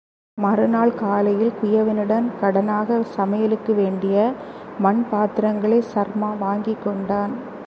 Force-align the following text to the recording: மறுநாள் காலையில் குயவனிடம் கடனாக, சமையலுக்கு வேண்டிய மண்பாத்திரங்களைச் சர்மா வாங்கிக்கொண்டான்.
மறுநாள் 0.37 0.93
காலையில் 0.95 1.53
குயவனிடம் 1.63 2.27
கடனாக, 2.41 3.01
சமையலுக்கு 3.15 3.75
வேண்டிய 3.75 4.33
மண்பாத்திரங்களைச் 4.83 5.89
சர்மா 5.93 6.33
வாங்கிக்கொண்டான். 6.41 7.33